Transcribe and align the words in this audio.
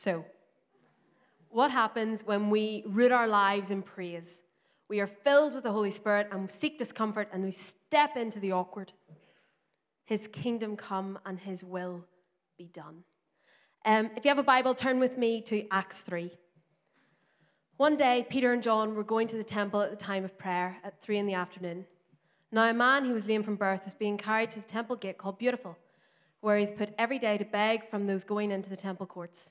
So, 0.00 0.24
what 1.48 1.72
happens 1.72 2.24
when 2.24 2.50
we 2.50 2.84
root 2.86 3.10
our 3.10 3.26
lives 3.26 3.72
in 3.72 3.82
praise? 3.82 4.42
We 4.88 5.00
are 5.00 5.08
filled 5.08 5.54
with 5.54 5.64
the 5.64 5.72
Holy 5.72 5.90
Spirit 5.90 6.28
and 6.30 6.42
we 6.42 6.48
seek 6.50 6.78
discomfort 6.78 7.28
and 7.32 7.42
we 7.42 7.50
step 7.50 8.16
into 8.16 8.38
the 8.38 8.52
awkward. 8.52 8.92
His 10.04 10.28
kingdom 10.28 10.76
come 10.76 11.18
and 11.26 11.40
his 11.40 11.64
will 11.64 12.04
be 12.56 12.66
done. 12.66 13.02
Um, 13.84 14.10
if 14.14 14.24
you 14.24 14.28
have 14.28 14.38
a 14.38 14.44
Bible, 14.44 14.72
turn 14.72 15.00
with 15.00 15.18
me 15.18 15.40
to 15.40 15.66
Acts 15.72 16.02
3. 16.02 16.30
One 17.76 17.96
day, 17.96 18.24
Peter 18.30 18.52
and 18.52 18.62
John 18.62 18.94
were 18.94 19.02
going 19.02 19.26
to 19.26 19.36
the 19.36 19.42
temple 19.42 19.80
at 19.80 19.90
the 19.90 19.96
time 19.96 20.24
of 20.24 20.38
prayer 20.38 20.76
at 20.84 21.02
3 21.02 21.18
in 21.18 21.26
the 21.26 21.34
afternoon. 21.34 21.86
Now, 22.52 22.70
a 22.70 22.72
man 22.72 23.04
who 23.04 23.14
was 23.14 23.26
lame 23.26 23.42
from 23.42 23.56
birth 23.56 23.84
was 23.84 23.94
being 23.94 24.16
carried 24.16 24.52
to 24.52 24.60
the 24.60 24.64
temple 24.64 24.94
gate 24.94 25.18
called 25.18 25.38
Beautiful, 25.38 25.76
where 26.40 26.56
he 26.56 26.66
put 26.66 26.94
every 26.98 27.18
day 27.18 27.36
to 27.36 27.44
beg 27.44 27.90
from 27.90 28.06
those 28.06 28.22
going 28.22 28.52
into 28.52 28.70
the 28.70 28.76
temple 28.76 29.04
courts. 29.04 29.50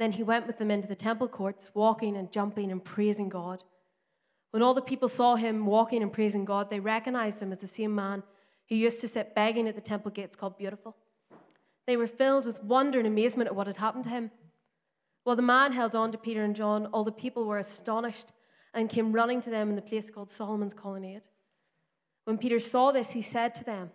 Then 0.00 0.12
he 0.12 0.22
went 0.22 0.46
with 0.46 0.56
them 0.56 0.70
into 0.70 0.88
the 0.88 0.94
temple 0.94 1.28
courts, 1.28 1.72
walking 1.74 2.16
and 2.16 2.32
jumping 2.32 2.72
and 2.72 2.82
praising 2.82 3.28
God. 3.28 3.64
When 4.50 4.62
all 4.62 4.72
the 4.72 4.80
people 4.80 5.08
saw 5.08 5.36
him 5.36 5.66
walking 5.66 6.02
and 6.02 6.10
praising 6.10 6.46
God, 6.46 6.70
they 6.70 6.80
recognized 6.80 7.42
him 7.42 7.52
as 7.52 7.58
the 7.58 7.66
same 7.66 7.94
man 7.94 8.22
who 8.70 8.76
used 8.76 9.02
to 9.02 9.08
sit 9.08 9.34
begging 9.34 9.68
at 9.68 9.74
the 9.74 9.82
temple 9.82 10.10
gates 10.10 10.36
called 10.36 10.56
Beautiful. 10.56 10.96
They 11.86 11.98
were 11.98 12.06
filled 12.06 12.46
with 12.46 12.64
wonder 12.64 12.96
and 12.96 13.06
amazement 13.06 13.48
at 13.48 13.54
what 13.54 13.66
had 13.66 13.76
happened 13.76 14.04
to 14.04 14.10
him. 14.10 14.30
While 15.24 15.36
the 15.36 15.42
man 15.42 15.72
held 15.72 15.94
on 15.94 16.12
to 16.12 16.18
Peter 16.18 16.44
and 16.44 16.56
John, 16.56 16.86
all 16.86 17.04
the 17.04 17.12
people 17.12 17.44
were 17.44 17.58
astonished 17.58 18.32
and 18.72 18.88
came 18.88 19.12
running 19.12 19.42
to 19.42 19.50
them 19.50 19.68
in 19.68 19.76
the 19.76 19.82
place 19.82 20.10
called 20.10 20.30
Solomon's 20.30 20.72
Colonnade. 20.72 21.28
When 22.24 22.38
Peter 22.38 22.58
saw 22.58 22.90
this, 22.90 23.10
he 23.10 23.20
said 23.20 23.54
to 23.56 23.64
them, 23.64 23.90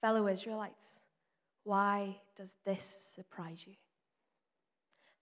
Fellow 0.00 0.26
Israelites, 0.26 0.98
why 1.62 2.16
does 2.36 2.56
this 2.64 3.12
surprise 3.14 3.64
you? 3.64 3.74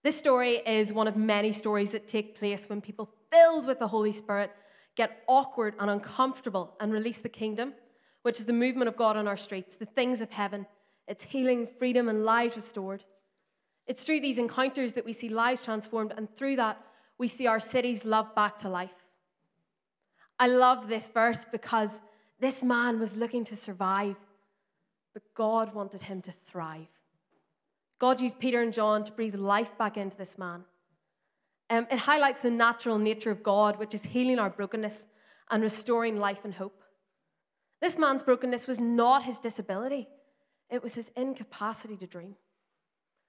This 0.03 0.17
story 0.17 0.61
is 0.65 0.91
one 0.91 1.07
of 1.07 1.15
many 1.15 1.51
stories 1.51 1.91
that 1.91 2.07
take 2.07 2.35
place 2.37 2.67
when 2.67 2.81
people 2.81 3.09
filled 3.31 3.67
with 3.67 3.77
the 3.77 3.87
Holy 3.87 4.11
Spirit 4.11 4.51
get 4.95 5.23
awkward 5.27 5.75
and 5.79 5.89
uncomfortable 5.89 6.75
and 6.79 6.91
release 6.91 7.21
the 7.21 7.29
kingdom, 7.29 7.73
which 8.23 8.39
is 8.39 8.45
the 8.45 8.53
movement 8.53 8.87
of 8.87 8.95
God 8.95 9.15
on 9.15 9.27
our 9.27 9.37
streets, 9.37 9.75
the 9.75 9.85
things 9.85 10.19
of 10.19 10.31
heaven. 10.31 10.65
It's 11.07 11.25
healing, 11.25 11.67
freedom, 11.77 12.09
and 12.09 12.25
lives 12.25 12.55
restored. 12.55 13.05
It's 13.85 14.03
through 14.03 14.21
these 14.21 14.39
encounters 14.39 14.93
that 14.93 15.05
we 15.05 15.13
see 15.13 15.29
lives 15.29 15.61
transformed, 15.61 16.13
and 16.15 16.33
through 16.35 16.55
that, 16.55 16.81
we 17.17 17.27
see 17.27 17.45
our 17.45 17.59
cities 17.59 18.03
loved 18.03 18.33
back 18.33 18.57
to 18.59 18.69
life. 18.69 19.05
I 20.39 20.47
love 20.47 20.87
this 20.87 21.09
verse 21.09 21.45
because 21.51 22.01
this 22.39 22.63
man 22.63 22.99
was 22.99 23.15
looking 23.15 23.43
to 23.45 23.55
survive, 23.55 24.15
but 25.13 25.21
God 25.35 25.75
wanted 25.75 26.03
him 26.03 26.21
to 26.23 26.31
thrive. 26.31 26.87
God 28.01 28.19
used 28.19 28.39
Peter 28.39 28.63
and 28.63 28.73
John 28.73 29.03
to 29.03 29.11
breathe 29.11 29.35
life 29.35 29.77
back 29.77 29.95
into 29.95 30.17
this 30.17 30.35
man. 30.39 30.63
Um, 31.69 31.85
it 31.91 31.99
highlights 31.99 32.41
the 32.41 32.49
natural 32.49 32.97
nature 32.97 33.29
of 33.29 33.43
God, 33.43 33.77
which 33.77 33.93
is 33.93 34.05
healing 34.05 34.39
our 34.39 34.49
brokenness 34.49 35.07
and 35.51 35.61
restoring 35.61 36.19
life 36.19 36.39
and 36.43 36.55
hope. 36.55 36.81
This 37.79 37.99
man's 37.99 38.23
brokenness 38.23 38.65
was 38.65 38.81
not 38.81 39.25
his 39.25 39.37
disability, 39.37 40.09
it 40.67 40.81
was 40.81 40.95
his 40.95 41.11
incapacity 41.15 41.95
to 41.97 42.07
dream. 42.07 42.37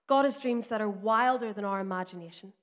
God 0.06 0.24
has 0.24 0.40
dreams 0.40 0.68
that 0.68 0.80
are 0.80 0.88
wilder 0.88 1.52
than 1.52 1.66
our 1.66 1.80
imagination. 1.80 2.54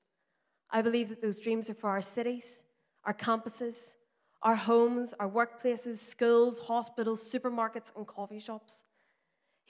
I 0.68 0.82
believe 0.82 1.10
that 1.10 1.22
those 1.22 1.38
dreams 1.38 1.70
are 1.70 1.74
for 1.74 1.90
our 1.90 2.02
cities, 2.02 2.64
our 3.04 3.14
campuses, 3.14 3.94
our 4.42 4.56
homes, 4.56 5.14
our 5.20 5.30
workplaces, 5.30 5.98
schools, 5.98 6.58
hospitals, 6.58 7.32
supermarkets, 7.32 7.92
and 7.96 8.04
coffee 8.04 8.40
shops. 8.40 8.84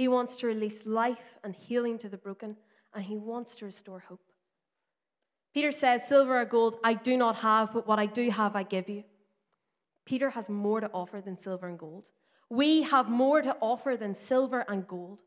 He 0.01 0.09
wants 0.09 0.35
to 0.37 0.47
release 0.47 0.87
life 0.87 1.37
and 1.45 1.55
healing 1.55 1.99
to 1.99 2.09
the 2.09 2.17
broken, 2.17 2.57
and 2.95 3.05
he 3.05 3.19
wants 3.19 3.55
to 3.57 3.67
restore 3.67 3.99
hope. 3.99 4.23
Peter 5.53 5.71
says, 5.71 6.09
Silver 6.09 6.41
or 6.41 6.47
gold 6.47 6.79
I 6.83 6.95
do 6.95 7.19
not 7.19 7.37
have, 7.37 7.75
but 7.75 7.87
what 7.87 7.99
I 7.99 8.07
do 8.07 8.31
have 8.31 8.57
I 8.57 8.63
give 8.63 8.89
you. 8.89 9.05
Peter 10.07 10.31
has 10.31 10.49
more 10.49 10.81
to 10.81 10.91
offer 10.95 11.21
than 11.21 11.37
silver 11.37 11.69
and 11.69 11.79
gold. 11.79 12.09
We 12.49 12.81
have 12.85 13.11
more 13.11 13.43
to 13.43 13.55
offer 13.61 13.95
than 13.95 14.15
silver 14.15 14.65
and 14.67 14.89
gold. 14.89 15.23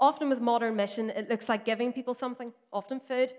Often 0.00 0.30
with 0.30 0.40
modern 0.40 0.74
mission, 0.74 1.10
it 1.10 1.30
looks 1.30 1.48
like 1.48 1.64
giving 1.64 1.92
people 1.92 2.12
something, 2.12 2.52
often 2.72 2.98
food. 2.98 3.34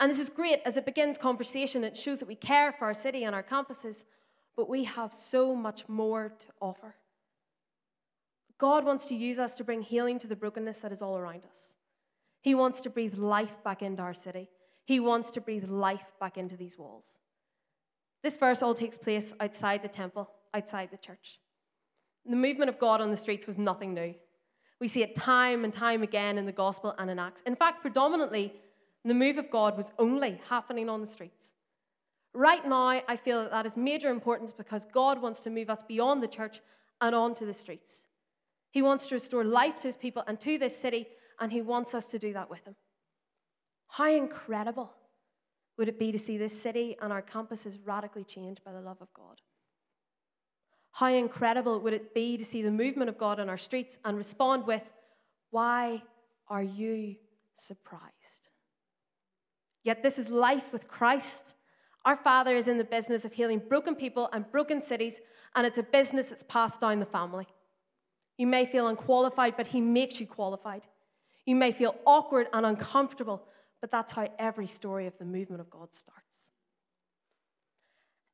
And 0.00 0.10
this 0.10 0.20
is 0.20 0.30
great 0.30 0.60
as 0.64 0.78
it 0.78 0.86
begins 0.86 1.18
conversation. 1.18 1.84
It 1.84 1.98
shows 1.98 2.18
that 2.20 2.28
we 2.28 2.34
care 2.34 2.72
for 2.72 2.86
our 2.86 2.94
city 2.94 3.24
and 3.24 3.34
our 3.34 3.42
campuses, 3.42 4.06
but 4.56 4.70
we 4.70 4.84
have 4.84 5.12
so 5.12 5.54
much 5.54 5.86
more 5.86 6.32
to 6.38 6.46
offer. 6.62 6.94
God 8.62 8.84
wants 8.84 9.08
to 9.08 9.16
use 9.16 9.40
us 9.40 9.56
to 9.56 9.64
bring 9.64 9.82
healing 9.82 10.20
to 10.20 10.28
the 10.28 10.36
brokenness 10.36 10.78
that 10.78 10.92
is 10.92 11.02
all 11.02 11.18
around 11.18 11.44
us. 11.50 11.78
He 12.42 12.54
wants 12.54 12.80
to 12.82 12.90
breathe 12.90 13.18
life 13.18 13.56
back 13.64 13.82
into 13.82 14.04
our 14.04 14.14
city. 14.14 14.50
He 14.84 15.00
wants 15.00 15.32
to 15.32 15.40
breathe 15.40 15.68
life 15.68 16.04
back 16.20 16.38
into 16.38 16.56
these 16.56 16.78
walls. 16.78 17.18
This 18.22 18.36
verse 18.36 18.62
all 18.62 18.74
takes 18.74 18.96
place 18.96 19.34
outside 19.40 19.82
the 19.82 19.88
temple, 19.88 20.30
outside 20.54 20.92
the 20.92 20.96
church. 20.96 21.40
The 22.24 22.36
movement 22.36 22.68
of 22.68 22.78
God 22.78 23.00
on 23.00 23.10
the 23.10 23.16
streets 23.16 23.48
was 23.48 23.58
nothing 23.58 23.94
new. 23.94 24.14
We 24.78 24.86
see 24.86 25.02
it 25.02 25.16
time 25.16 25.64
and 25.64 25.72
time 25.72 26.04
again 26.04 26.38
in 26.38 26.46
the 26.46 26.52
gospel 26.52 26.94
and 27.00 27.10
in 27.10 27.18
Acts. 27.18 27.42
In 27.44 27.56
fact, 27.56 27.82
predominantly, 27.82 28.54
the 29.04 29.12
move 29.12 29.38
of 29.38 29.50
God 29.50 29.76
was 29.76 29.90
only 29.98 30.40
happening 30.50 30.88
on 30.88 31.00
the 31.00 31.06
streets. 31.08 31.54
Right 32.32 32.64
now, 32.64 33.02
I 33.08 33.16
feel 33.16 33.42
that 33.42 33.50
that 33.50 33.66
is 33.66 33.76
major 33.76 34.08
importance 34.08 34.52
because 34.52 34.84
God 34.84 35.20
wants 35.20 35.40
to 35.40 35.50
move 35.50 35.68
us 35.68 35.82
beyond 35.82 36.22
the 36.22 36.28
church 36.28 36.60
and 37.00 37.12
onto 37.12 37.44
the 37.44 37.54
streets. 37.54 38.04
He 38.72 38.82
wants 38.82 39.06
to 39.06 39.14
restore 39.14 39.44
life 39.44 39.78
to 39.80 39.88
his 39.88 39.96
people 39.96 40.24
and 40.26 40.40
to 40.40 40.58
this 40.58 40.76
city, 40.76 41.06
and 41.38 41.52
he 41.52 41.60
wants 41.60 41.94
us 41.94 42.06
to 42.06 42.18
do 42.18 42.32
that 42.32 42.50
with 42.50 42.64
him. 42.64 42.74
How 43.86 44.10
incredible 44.10 44.94
would 45.76 45.88
it 45.88 45.98
be 45.98 46.10
to 46.10 46.18
see 46.18 46.38
this 46.38 46.58
city 46.58 46.96
and 47.00 47.12
our 47.12 47.22
campuses 47.22 47.78
radically 47.84 48.24
changed 48.24 48.64
by 48.64 48.72
the 48.72 48.80
love 48.80 48.96
of 49.02 49.12
God? 49.12 49.42
How 50.92 51.08
incredible 51.08 51.80
would 51.80 51.92
it 51.92 52.14
be 52.14 52.38
to 52.38 52.44
see 52.44 52.62
the 52.62 52.70
movement 52.70 53.10
of 53.10 53.18
God 53.18 53.38
on 53.38 53.50
our 53.50 53.58
streets 53.58 53.98
and 54.04 54.16
respond 54.16 54.66
with, 54.66 54.90
Why 55.50 56.02
are 56.48 56.62
you 56.62 57.16
surprised? 57.54 58.48
Yet 59.84 60.02
this 60.02 60.18
is 60.18 60.30
life 60.30 60.72
with 60.72 60.88
Christ. 60.88 61.54
Our 62.04 62.16
Father 62.16 62.56
is 62.56 62.68
in 62.68 62.78
the 62.78 62.84
business 62.84 63.24
of 63.24 63.34
healing 63.34 63.60
broken 63.68 63.94
people 63.94 64.30
and 64.32 64.50
broken 64.50 64.80
cities, 64.80 65.20
and 65.54 65.66
it's 65.66 65.78
a 65.78 65.82
business 65.82 66.28
that's 66.28 66.42
passed 66.42 66.80
down 66.80 67.00
the 67.00 67.06
family. 67.06 67.46
You 68.38 68.46
may 68.46 68.64
feel 68.64 68.88
unqualified, 68.88 69.56
but 69.56 69.68
He 69.68 69.80
makes 69.80 70.20
you 70.20 70.26
qualified. 70.26 70.86
You 71.46 71.56
may 71.56 71.72
feel 71.72 71.94
awkward 72.06 72.48
and 72.52 72.64
uncomfortable, 72.64 73.42
but 73.80 73.90
that's 73.90 74.12
how 74.12 74.28
every 74.38 74.66
story 74.66 75.06
of 75.06 75.18
the 75.18 75.24
movement 75.24 75.60
of 75.60 75.70
God 75.70 75.92
starts. 75.94 76.52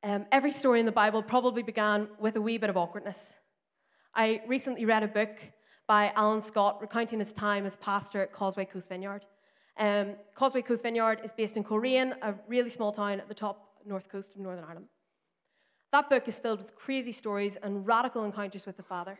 Um, 0.03 0.25
every 0.31 0.51
story 0.51 0.79
in 0.79 0.85
the 0.85 0.91
Bible 0.91 1.21
probably 1.21 1.63
began 1.63 2.07
with 2.19 2.35
a 2.35 2.41
wee 2.41 2.57
bit 2.57 2.69
of 2.69 2.77
awkwardness. 2.77 3.33
I 4.15 4.41
recently 4.47 4.85
read 4.85 5.03
a 5.03 5.07
book 5.07 5.39
by 5.87 6.13
Alan 6.15 6.41
Scott 6.41 6.79
recounting 6.81 7.19
his 7.19 7.33
time 7.33 7.65
as 7.65 7.75
pastor 7.75 8.21
at 8.21 8.31
Causeway 8.31 8.65
Coast 8.65 8.89
Vineyard. 8.89 9.25
Um, 9.77 10.15
Causeway 10.35 10.61
Coast 10.61 10.83
Vineyard 10.83 11.21
is 11.23 11.31
based 11.31 11.57
in 11.57 11.63
Coleraine, 11.63 12.13
a 12.21 12.35
really 12.47 12.69
small 12.69 12.91
town 12.91 13.19
at 13.19 13.27
the 13.27 13.33
top 13.33 13.81
north 13.85 14.09
coast 14.09 14.35
of 14.35 14.41
Northern 14.41 14.63
Ireland. 14.63 14.87
That 15.91 16.09
book 16.09 16.27
is 16.27 16.37
filled 16.39 16.59
with 16.59 16.75
crazy 16.75 17.11
stories 17.11 17.57
and 17.61 17.87
radical 17.87 18.23
encounters 18.23 18.65
with 18.65 18.77
the 18.77 18.83
Father. 18.83 19.19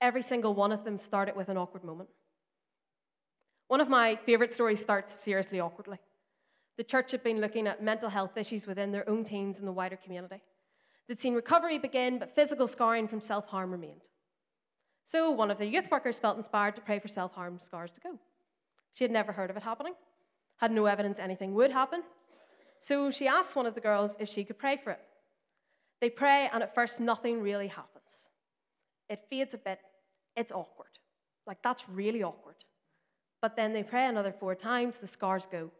Every 0.00 0.22
single 0.22 0.54
one 0.54 0.72
of 0.72 0.84
them 0.84 0.96
started 0.96 1.36
with 1.36 1.48
an 1.48 1.56
awkward 1.56 1.84
moment. 1.84 2.08
One 3.66 3.80
of 3.80 3.88
my 3.88 4.16
favorite 4.16 4.52
stories 4.52 4.80
starts 4.80 5.12
seriously 5.12 5.60
awkwardly. 5.60 5.98
The 6.76 6.84
church 6.84 7.10
had 7.10 7.22
been 7.22 7.40
looking 7.40 7.66
at 7.66 7.82
mental 7.82 8.08
health 8.08 8.36
issues 8.36 8.66
within 8.66 8.92
their 8.92 9.08
own 9.08 9.24
teens 9.24 9.58
and 9.58 9.66
the 9.66 9.72
wider 9.72 9.96
community. 9.96 10.40
They'd 11.08 11.20
seen 11.20 11.34
recovery 11.34 11.78
begin, 11.78 12.18
but 12.18 12.34
physical 12.34 12.66
scarring 12.66 13.08
from 13.08 13.20
self 13.20 13.46
harm 13.46 13.72
remained. 13.72 14.02
So 15.04 15.30
one 15.30 15.50
of 15.50 15.58
the 15.58 15.66
youth 15.66 15.90
workers 15.90 16.18
felt 16.18 16.36
inspired 16.36 16.76
to 16.76 16.82
pray 16.82 16.98
for 16.98 17.08
self 17.08 17.34
harm 17.34 17.58
scars 17.58 17.92
to 17.92 18.00
go. 18.00 18.18
She 18.92 19.04
had 19.04 19.10
never 19.10 19.32
heard 19.32 19.50
of 19.50 19.56
it 19.56 19.62
happening, 19.62 19.94
had 20.58 20.70
no 20.70 20.86
evidence 20.86 21.18
anything 21.18 21.54
would 21.54 21.72
happen. 21.72 22.02
So 22.80 23.10
she 23.10 23.26
asked 23.26 23.56
one 23.56 23.66
of 23.66 23.74
the 23.74 23.80
girls 23.80 24.16
if 24.20 24.28
she 24.28 24.44
could 24.44 24.58
pray 24.58 24.76
for 24.76 24.92
it. 24.92 25.00
They 26.00 26.10
pray, 26.10 26.48
and 26.52 26.62
at 26.62 26.74
first, 26.74 27.00
nothing 27.00 27.42
really 27.42 27.68
happens. 27.68 28.28
It 29.08 29.24
fades 29.28 29.54
a 29.54 29.58
bit, 29.58 29.80
it's 30.38 30.52
awkward. 30.52 30.98
Like, 31.46 31.62
that's 31.62 31.88
really 31.88 32.22
awkward. 32.22 32.56
But 33.40 33.56
then 33.56 33.72
they 33.72 33.82
pray 33.82 34.06
another 34.06 34.32
four 34.32 34.54
times, 34.54 34.98
the 34.98 35.06
scars 35.06 35.46
go. 35.46 35.70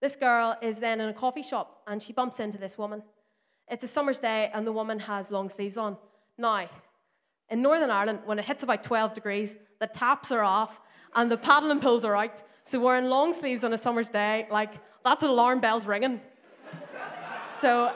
This 0.00 0.16
girl 0.16 0.56
is 0.60 0.78
then 0.78 1.00
in 1.00 1.08
a 1.08 1.12
coffee 1.12 1.42
shop 1.42 1.82
and 1.86 2.02
she 2.02 2.12
bumps 2.12 2.38
into 2.38 2.58
this 2.58 2.76
woman. 2.76 3.02
It's 3.68 3.82
a 3.82 3.88
summer's 3.88 4.18
day 4.18 4.50
and 4.52 4.66
the 4.66 4.72
woman 4.72 4.98
has 5.00 5.30
long 5.30 5.48
sleeves 5.48 5.76
on. 5.76 5.96
Now, 6.38 6.68
in 7.48 7.62
Northern 7.62 7.90
Ireland, 7.90 8.20
when 8.24 8.38
it 8.38 8.44
hits 8.44 8.62
about 8.62 8.82
12 8.84 9.14
degrees, 9.14 9.56
the 9.80 9.86
taps 9.86 10.30
are 10.30 10.42
off 10.42 10.80
and 11.14 11.30
the 11.30 11.36
paddling 11.36 11.80
pools 11.80 12.04
are 12.04 12.16
out. 12.16 12.42
So 12.62 12.78
wearing 12.78 13.06
long 13.06 13.32
sleeves 13.32 13.64
on 13.64 13.72
a 13.72 13.78
summer's 13.78 14.10
day, 14.10 14.46
like 14.50 14.74
that's 15.04 15.22
an 15.22 15.30
alarm 15.30 15.60
bells 15.60 15.86
ringing. 15.86 16.20
so, 17.48 17.92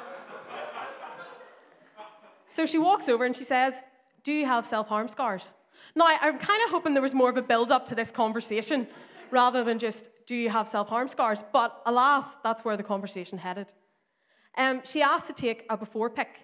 so 2.47 2.67
she 2.67 2.79
walks 2.79 3.09
over 3.09 3.25
and 3.25 3.37
she 3.37 3.45
says, 3.45 3.83
"Do 4.23 4.33
you 4.33 4.47
have 4.47 4.67
self-harm 4.67 5.09
scars?" 5.09 5.55
Now, 5.95 6.07
I'm 6.09 6.39
kind 6.39 6.63
of 6.65 6.71
hoping 6.71 6.95
there 6.95 7.03
was 7.03 7.15
more 7.15 7.31
of 7.31 7.37
a 7.37 7.43
build-up 7.43 7.87
to 7.87 7.95
this 7.95 8.11
conversation 8.11 8.87
rather 9.31 9.65
than 9.65 9.79
just, 9.79 10.11
"Do 10.27 10.35
you 10.35 10.51
have 10.51 10.69
self-harm 10.69 11.09
scars?" 11.09 11.45
But 11.53 11.81
alas, 11.87 12.37
that's 12.43 12.65
where 12.65 12.77
the 12.77 12.83
conversation 12.83 13.39
headed. 13.39 13.73
Um, 14.57 14.83
she 14.85 15.03
asks 15.03 15.27
to 15.29 15.33
take 15.33 15.65
a 15.71 15.77
before 15.77 16.11
pic. 16.11 16.41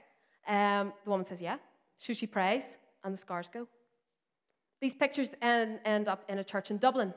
Um, 0.47 0.93
the 1.05 1.11
woman 1.11 1.27
says, 1.27 1.43
"Yeah." 1.43 1.59
So 1.99 2.13
she 2.13 2.27
prays, 2.27 2.79
and 3.05 3.13
the 3.13 3.19
scars 3.19 3.49
go. 3.49 3.69
These 4.81 4.95
pictures 4.95 5.31
end, 5.41 5.81
end 5.85 6.09
up 6.09 6.25
in 6.29 6.39
a 6.39 6.45
church 6.45 6.71
in 6.71 6.79
Dublin. 6.79 7.15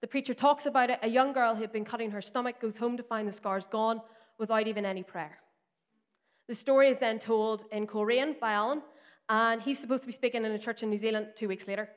The 0.00 0.06
preacher 0.06 0.34
talks 0.34 0.66
about 0.66 0.90
it. 0.90 0.98
A 1.02 1.08
young 1.08 1.32
girl 1.32 1.54
who 1.54 1.60
had 1.60 1.72
been 1.72 1.84
cutting 1.84 2.10
her 2.10 2.22
stomach 2.22 2.60
goes 2.60 2.78
home 2.78 2.96
to 2.96 3.02
find 3.02 3.28
the 3.28 3.32
scars 3.32 3.66
gone 3.66 4.00
without 4.38 4.66
even 4.66 4.84
any 4.84 5.02
prayer. 5.02 5.38
The 6.48 6.54
story 6.54 6.88
is 6.88 6.98
then 6.98 7.18
told 7.18 7.64
in 7.70 7.86
Korean 7.86 8.34
by 8.40 8.52
Alan, 8.52 8.82
and 9.28 9.62
he's 9.62 9.78
supposed 9.78 10.02
to 10.02 10.06
be 10.06 10.12
speaking 10.12 10.44
in 10.44 10.52
a 10.52 10.58
church 10.58 10.82
in 10.82 10.90
New 10.90 10.98
Zealand 10.98 11.28
two 11.36 11.48
weeks 11.48 11.66
later. 11.66 11.88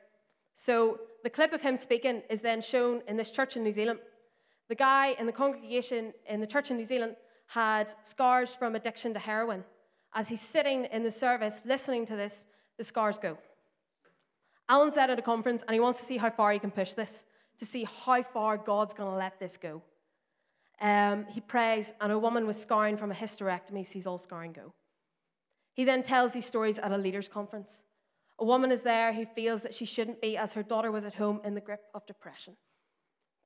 So 0.54 1.00
the 1.22 1.30
clip 1.30 1.52
of 1.52 1.62
him 1.62 1.76
speaking 1.76 2.22
is 2.30 2.40
then 2.40 2.62
shown 2.62 3.02
in 3.06 3.16
this 3.16 3.30
church 3.30 3.56
in 3.56 3.62
New 3.62 3.72
Zealand. 3.72 3.98
The 4.68 4.74
guy 4.74 5.14
in 5.18 5.26
the 5.26 5.32
congregation 5.32 6.12
in 6.28 6.40
the 6.40 6.46
church 6.46 6.70
in 6.70 6.76
New 6.76 6.84
Zealand 6.84 7.16
had 7.48 7.92
scars 8.02 8.54
from 8.54 8.74
addiction 8.74 9.12
to 9.14 9.20
heroin. 9.20 9.64
As 10.14 10.28
he's 10.28 10.40
sitting 10.40 10.86
in 10.86 11.02
the 11.02 11.10
service 11.10 11.60
listening 11.64 12.06
to 12.06 12.16
this, 12.16 12.46
the 12.78 12.84
scars 12.84 13.18
go. 13.18 13.38
Alan 14.68 14.90
said 14.90 15.10
at 15.10 15.18
a 15.18 15.22
conference, 15.22 15.62
and 15.62 15.74
he 15.74 15.80
wants 15.80 16.00
to 16.00 16.04
see 16.04 16.16
how 16.16 16.30
far 16.30 16.52
he 16.52 16.58
can 16.58 16.70
push 16.70 16.94
this, 16.94 17.24
to 17.58 17.64
see 17.64 17.86
how 18.04 18.22
far 18.22 18.56
God's 18.56 18.94
going 18.94 19.10
to 19.10 19.16
let 19.16 19.38
this 19.38 19.56
go. 19.56 19.82
Um, 20.80 21.26
he 21.28 21.40
prays, 21.40 21.92
and 22.00 22.10
a 22.10 22.18
woman 22.18 22.46
with 22.46 22.56
scarring 22.56 22.96
from 22.96 23.10
a 23.10 23.14
hysterectomy 23.14 23.86
sees 23.86 24.06
all 24.06 24.18
scarring 24.18 24.52
go. 24.52 24.72
He 25.76 25.84
then 25.84 26.02
tells 26.02 26.32
these 26.32 26.46
stories 26.46 26.78
at 26.78 26.90
a 26.90 26.96
leaders' 26.96 27.28
conference. 27.28 27.82
A 28.38 28.44
woman 28.46 28.72
is 28.72 28.80
there 28.80 29.12
who 29.12 29.26
feels 29.26 29.60
that 29.60 29.74
she 29.74 29.84
shouldn't 29.84 30.22
be, 30.22 30.34
as 30.34 30.54
her 30.54 30.62
daughter 30.62 30.90
was 30.90 31.04
at 31.04 31.16
home 31.16 31.42
in 31.44 31.54
the 31.54 31.60
grip 31.60 31.82
of 31.94 32.06
depression. 32.06 32.56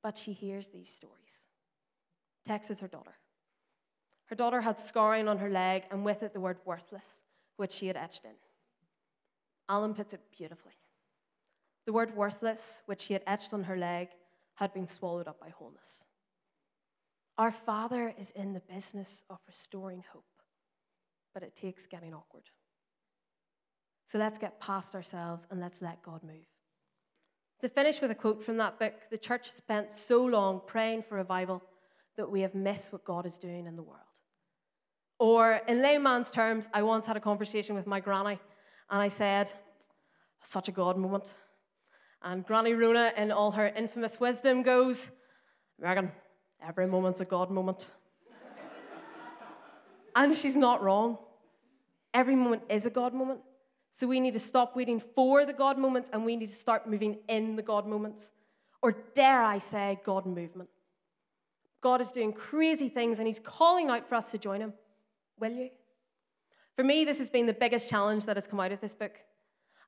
But 0.01 0.17
she 0.17 0.31
hears 0.31 0.69
these 0.69 0.89
stories. 0.89 1.47
Texts 2.45 2.79
her 2.79 2.87
daughter. 2.87 3.15
Her 4.27 4.35
daughter 4.35 4.61
had 4.61 4.79
scarring 4.79 5.27
on 5.27 5.39
her 5.39 5.49
leg, 5.49 5.83
and 5.91 6.05
with 6.05 6.23
it 6.23 6.33
the 6.33 6.39
word 6.39 6.59
worthless, 6.63 7.25
which 7.57 7.73
she 7.73 7.87
had 7.87 7.97
etched 7.97 8.23
in. 8.23 8.31
Alan 9.67 9.93
puts 9.93 10.13
it 10.13 10.21
beautifully. 10.31 10.77
The 11.85 11.93
word 11.93 12.15
worthless, 12.15 12.81
which 12.85 13.01
she 13.01 13.11
had 13.11 13.23
etched 13.27 13.53
on 13.53 13.63
her 13.63 13.75
leg, 13.75 14.07
had 14.55 14.73
been 14.73 14.87
swallowed 14.87 15.27
up 15.27 15.41
by 15.41 15.49
wholeness. 15.49 16.05
Our 17.37 17.51
Father 17.51 18.13
is 18.17 18.31
in 18.31 18.53
the 18.53 18.61
business 18.61 19.25
of 19.29 19.39
restoring 19.47 20.05
hope, 20.13 20.30
but 21.33 21.43
it 21.43 21.55
takes 21.55 21.85
getting 21.87 22.13
awkward. 22.13 22.49
So 24.05 24.17
let's 24.17 24.37
get 24.37 24.59
past 24.59 24.93
ourselves 24.93 25.47
and 25.49 25.59
let's 25.59 25.81
let 25.81 26.03
God 26.03 26.23
move. 26.23 26.47
To 27.61 27.69
finish 27.69 28.01
with 28.01 28.11
a 28.11 28.15
quote 28.15 28.43
from 28.43 28.57
that 28.57 28.79
book, 28.79 28.93
the 29.09 29.17
church 29.17 29.47
has 29.47 29.55
spent 29.55 29.91
so 29.91 30.25
long 30.25 30.61
praying 30.65 31.03
for 31.03 31.15
revival 31.15 31.61
that 32.17 32.29
we 32.29 32.41
have 32.41 32.55
missed 32.55 32.91
what 32.91 33.05
God 33.05 33.25
is 33.25 33.37
doing 33.37 33.67
in 33.67 33.75
the 33.75 33.83
world. 33.83 33.99
Or, 35.19 35.61
in 35.67 35.81
layman's 35.81 36.31
terms, 36.31 36.69
I 36.73 36.81
once 36.81 37.05
had 37.05 37.15
a 37.15 37.21
conversation 37.21 37.75
with 37.75 37.85
my 37.85 37.99
granny 37.99 38.39
and 38.89 39.01
I 39.01 39.07
said, 39.07 39.53
Such 40.43 40.67
a 40.67 40.71
God 40.71 40.97
moment. 40.97 41.33
And 42.23 42.45
Granny 42.45 42.73
Rona, 42.73 43.13
in 43.15 43.31
all 43.31 43.51
her 43.51 43.67
infamous 43.67 44.19
wisdom, 44.19 44.63
goes, 44.63 45.11
Megan, 45.79 46.11
every 46.65 46.87
moment's 46.87 47.21
a 47.21 47.25
God 47.25 47.49
moment. 47.49 47.87
And 50.15 50.35
she's 50.35 50.55
not 50.55 50.81
wrong. 50.81 51.17
Every 52.13 52.35
moment 52.35 52.63
is 52.69 52.85
a 52.85 52.89
God 52.89 53.13
moment. 53.13 53.41
So 53.91 54.07
we 54.07 54.19
need 54.19 54.33
to 54.33 54.39
stop 54.39 54.75
waiting 54.75 54.99
for 54.99 55.45
the 55.45 55.53
God 55.53 55.77
moments 55.77 56.09
and 56.11 56.25
we 56.25 56.35
need 56.35 56.49
to 56.49 56.55
start 56.55 56.89
moving 56.89 57.19
in 57.27 57.55
the 57.55 57.61
God 57.61 57.85
moments. 57.85 58.31
Or 58.81 58.95
dare 59.13 59.43
I 59.43 59.59
say, 59.59 59.99
God 60.03 60.25
movement. 60.25 60.69
God 61.81 61.99
is 61.99 62.11
doing 62.11 62.31
crazy 62.31 62.89
things 62.89 63.19
and 63.19 63.27
He's 63.27 63.39
calling 63.39 63.89
out 63.89 64.07
for 64.07 64.15
us 64.15 64.31
to 64.31 64.37
join 64.37 64.61
Him. 64.61 64.73
Will 65.39 65.51
you? 65.51 65.69
For 66.75 66.83
me, 66.83 67.03
this 67.03 67.17
has 67.19 67.29
been 67.29 67.47
the 67.47 67.53
biggest 67.53 67.89
challenge 67.89 68.25
that 68.25 68.37
has 68.37 68.47
come 68.47 68.59
out 68.59 68.71
of 68.71 68.79
this 68.79 68.93
book. 68.93 69.19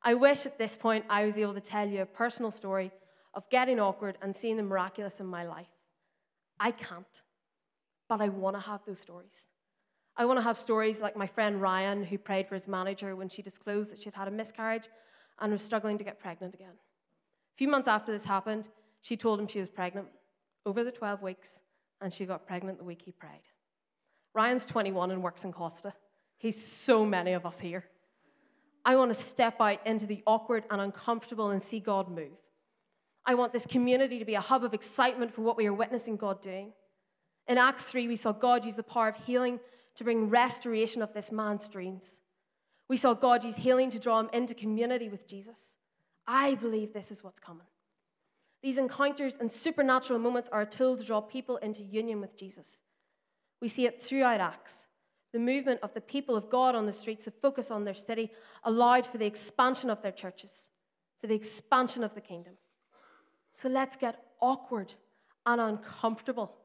I 0.02 0.16
wish 0.16 0.46
at 0.46 0.58
this 0.58 0.76
point 0.76 1.06
I 1.10 1.24
was 1.24 1.38
able 1.38 1.54
to 1.54 1.62
tell 1.62 1.88
you 1.88 2.02
a 2.02 2.06
personal 2.06 2.52
story 2.52 2.92
of 3.34 3.50
getting 3.50 3.80
awkward 3.80 4.18
and 4.22 4.36
seeing 4.36 4.58
the 4.58 4.64
miraculous 4.64 5.20
in 5.20 5.26
my 5.26 5.46
life. 5.46 5.70
I 6.60 6.72
can't, 6.72 7.22
but 8.10 8.22
I 8.22 8.30
want 8.30 8.56
to 8.58 8.62
have 8.62 8.82
those 8.86 9.00
stories. 9.00 9.48
I 10.16 10.26
want 10.26 10.38
to 10.38 10.44
have 10.44 10.58
stories 10.58 11.02
like 11.02 11.16
my 11.16 11.26
friend 11.26 11.62
Ryan, 11.62 12.04
who 12.04 12.18
prayed 12.18 12.48
for 12.48 12.56
his 12.56 12.68
manager 12.68 13.16
when 13.16 13.30
she 13.30 13.42
disclosed 13.42 13.92
that 13.92 14.00
she'd 14.00 14.14
had 14.14 14.28
a 14.28 14.32
miscarriage 14.32 14.88
and 15.40 15.52
was 15.52 15.62
struggling 15.62 15.98
to 15.98 16.04
get 16.04 16.20
pregnant 16.20 16.54
again. 16.54 16.74
A 17.54 17.58
few 17.58 17.68
months 17.68 17.88
after 17.88 18.12
this 18.12 18.26
happened, 18.26 18.70
she 19.02 19.18
told 19.18 19.40
him 19.40 19.48
she 19.48 19.60
was 19.60 19.70
pregnant 19.70 20.08
over 20.66 20.84
the 20.84 20.92
12 20.92 21.22
weeks, 21.22 21.62
and 22.00 22.14
she 22.14 22.26
got 22.26 22.46
pregnant 22.46 22.78
the 22.78 22.84
week 22.84 23.02
he 23.04 23.12
prayed. 23.12 23.42
Ryan's 24.34 24.66
21 24.66 25.12
and 25.12 25.24
works 25.24 25.44
in 25.44 25.52
Costa. 25.52 25.94
He's 26.38 26.64
so 26.64 27.06
many 27.06 27.34
of 27.34 27.46
us 27.46 27.60
here. 27.60 27.86
I 28.86 28.96
want 28.96 29.14
to 29.14 29.20
step 29.20 29.62
out 29.62 29.86
into 29.86 30.06
the 30.06 30.22
awkward 30.28 30.66
and 30.70 30.82
uncomfortable 30.82 31.50
and 31.50 31.62
see 31.62 31.80
God 31.80 32.10
move. 32.10 32.38
I 33.26 33.36
want 33.36 33.54
this 33.54 33.66
community 33.66 34.20
to 34.20 34.26
be 34.26 34.36
a 34.36 34.42
hub 34.42 34.64
of 34.64 34.74
excitement 34.74 35.34
for 35.34 35.42
what 35.42 35.56
we 35.56 35.66
are 35.68 35.74
witnessing 35.74 36.18
God 36.18 36.42
doing. 36.42 36.74
In 37.48 37.58
Acts 37.58 37.86
3, 37.86 38.08
we 38.08 38.16
saw 38.16 38.32
God 38.32 38.66
use 38.66 38.76
the 38.76 38.84
power 38.84 39.10
of 39.10 39.16
healing 39.26 39.60
to 39.96 40.04
bring 40.04 40.30
restoration 40.30 41.02
of 41.02 41.14
this 41.14 41.32
man's 41.32 41.68
dreams. 41.70 42.22
We 42.88 42.98
saw 42.98 43.14
God 43.14 43.44
use 43.44 43.58
healing 43.58 43.90
to 43.92 44.00
draw 44.00 44.20
him 44.20 44.30
into 44.34 44.54
community 44.54 45.10
with 45.10 45.28
Jesus. 45.28 45.78
I 46.28 46.56
believe 46.56 46.94
this 46.94 47.12
is 47.12 47.24
what's 47.24 47.40
coming. 47.40 47.68
These 48.62 48.78
encounters 48.78 49.36
and 49.40 49.52
supernatural 49.52 50.20
moments 50.20 50.50
are 50.50 50.62
a 50.62 50.66
tool 50.66 50.96
to 50.96 51.04
draw 51.04 51.20
people 51.20 51.58
into 51.58 51.84
union 51.84 52.22
with 52.22 52.38
Jesus. 52.38 52.82
We 53.62 53.68
see 53.68 53.86
it 53.86 54.02
throughout 54.02 54.40
Acts. 54.40 54.88
The 55.34 55.40
movement 55.40 55.80
of 55.84 55.94
the 55.94 56.02
people 56.02 56.36
of 56.36 56.50
God 56.50 56.76
on 56.76 56.86
the 56.86 56.94
streets, 56.94 57.26
the 57.26 57.32
focus 57.32 57.72
on 57.72 57.84
their 57.84 57.94
city, 57.94 58.32
allowed 58.64 59.06
for 59.06 59.18
the 59.18 59.26
expansion 59.26 59.90
of 59.90 60.02
their 60.02 60.12
churches, 60.12 60.70
for 61.20 61.28
the 61.28 61.34
expansion 61.34 62.04
of 62.04 62.14
the 62.14 62.22
kingdom. 62.22 62.54
So 63.52 63.68
let's 63.68 63.98
get 63.98 64.24
awkward 64.40 64.94
and 65.46 65.60
uncomfortable 65.60 66.56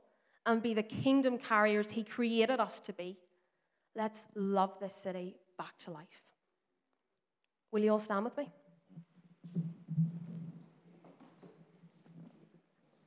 and 0.45 0.63
be 0.63 0.75
the 0.75 0.83
kingdom 0.83 1.39
carriers 1.39 1.91
He 1.91 2.05
created 2.05 2.61
us 2.61 2.79
to 2.81 2.93
be. 2.93 3.19
Let's 3.99 4.29
love 4.37 4.75
this 4.81 4.95
city 4.95 5.35
back 5.59 5.77
to 5.79 5.91
life. 5.91 6.23
Will 7.73 7.81
you 7.81 7.91
all 7.91 7.99
stand 7.99 8.27
with 8.27 8.37
me? 8.39 8.49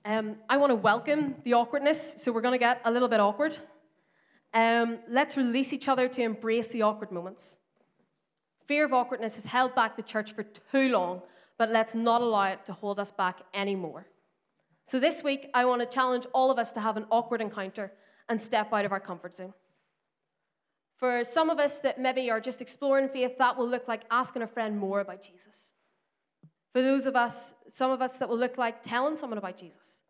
Um, 0.03 0.36
I 0.50 0.57
want 0.57 0.71
to 0.71 0.75
welcome 0.75 1.36
the 1.45 1.53
awkwardness, 1.53 2.21
so 2.21 2.33
we're 2.33 2.41
going 2.41 2.60
to 2.60 2.65
get 2.69 2.81
a 2.83 2.91
little 2.91 3.07
bit 3.07 3.21
awkward. 3.21 3.57
Um, 4.53 5.00
let's 5.07 5.38
release 5.38 5.71
each 5.71 5.88
other 5.88 6.10
to 6.10 6.21
embrace 6.24 6.67
the 6.67 6.81
awkward 6.81 7.10
moments. 7.10 7.57
Fear 8.67 8.83
of 8.83 8.93
awkwardness 8.93 9.36
has 9.36 9.45
held 9.45 9.74
back 9.74 9.95
the 9.95 10.03
church 10.03 10.33
for 10.33 10.43
too 10.43 10.89
long, 10.89 11.21
but 11.57 11.69
let's 11.69 11.95
not 11.95 12.19
allow 12.19 12.50
it 12.50 12.65
to 12.65 12.74
hold 12.74 13.00
us 13.00 13.12
back 13.12 13.39
anymore. 13.53 14.07
So 14.83 15.00
this 15.00 15.24
week, 15.24 15.50
I 15.53 15.63
want 15.63 15.79
to 15.83 15.86
challenge 15.86 16.25
all 16.33 16.51
of 16.51 16.60
us 16.60 16.74
to 16.74 16.81
have 16.81 16.98
an 16.98 17.05
awkward 17.10 17.39
encounter 17.39 17.93
and 18.27 18.41
step 18.41 18.74
out 18.74 18.83
of 18.83 18.91
our 18.91 19.00
comfort 19.00 19.33
zone. 19.33 19.53
For 21.01 21.24
some 21.24 21.50
of 21.50 21.58
us 21.58 21.79
that 21.79 22.00
maybe 22.00 22.29
are 22.29 22.39
just 22.39 22.62
exploring 22.62 23.10
faith, 23.10 23.39
that 23.39 23.58
will 23.58 23.67
look 23.67 23.88
like 23.88 24.03
asking 24.12 24.43
a 24.43 24.48
friend 24.48 24.77
more 24.77 25.00
about 25.00 25.24
Jesus. 25.24 25.74
For 26.74 26.84
those 26.84 27.08
of 27.08 27.15
us, 27.15 27.55
some 27.70 27.89
of 27.89 28.03
us, 28.03 28.20
that 28.20 28.29
will 28.29 28.38
look 28.38 28.60
like 28.60 28.84
telling 28.84 29.17
someone 29.17 29.39
about 29.39 29.58
Jesus. 29.58 30.03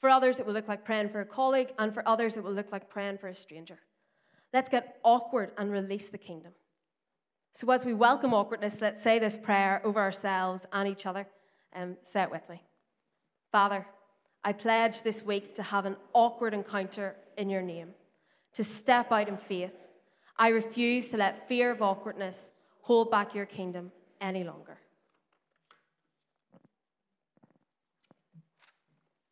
For 0.00 0.08
others, 0.08 0.38
it 0.38 0.46
will 0.46 0.54
look 0.54 0.68
like 0.68 0.84
praying 0.84 1.08
for 1.08 1.20
a 1.20 1.26
colleague, 1.26 1.72
and 1.76 1.92
for 1.92 2.08
others, 2.08 2.36
it 2.36 2.44
will 2.44 2.52
look 2.52 2.70
like 2.70 2.88
praying 2.88 3.18
for 3.18 3.26
a 3.26 3.34
stranger. 3.34 3.80
Let's 4.54 4.68
get 4.68 5.00
awkward 5.02 5.50
and 5.58 5.72
release 5.72 6.08
the 6.08 6.18
kingdom. 6.18 6.52
So, 7.52 7.68
as 7.72 7.84
we 7.84 7.92
welcome 7.92 8.32
awkwardness, 8.32 8.80
let's 8.80 9.02
say 9.02 9.18
this 9.18 9.36
prayer 9.36 9.82
over 9.84 10.00
ourselves 10.00 10.66
and 10.72 10.88
each 10.88 11.04
other. 11.04 11.26
Um, 11.74 11.96
say 12.04 12.22
it 12.22 12.30
with 12.30 12.48
me. 12.48 12.62
Father, 13.50 13.86
I 14.44 14.52
pledge 14.52 15.02
this 15.02 15.24
week 15.24 15.56
to 15.56 15.64
have 15.64 15.84
an 15.84 15.96
awkward 16.12 16.54
encounter 16.54 17.16
in 17.36 17.50
your 17.50 17.62
name, 17.62 17.88
to 18.54 18.62
step 18.62 19.10
out 19.10 19.28
in 19.28 19.36
faith. 19.36 19.87
I 20.38 20.48
refuse 20.48 21.08
to 21.10 21.16
let 21.16 21.48
fear 21.48 21.70
of 21.70 21.82
awkwardness 21.82 22.52
hold 22.82 23.10
back 23.10 23.34
your 23.34 23.46
kingdom 23.46 23.90
any 24.20 24.44
longer. 24.44 24.78